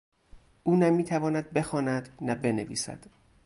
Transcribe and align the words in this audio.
او 0.63 0.75
نه 0.75 0.89
میتواند 0.89 1.53
بخواند 1.53 2.09
نه 2.21 2.35
بنویسد. 2.35 3.05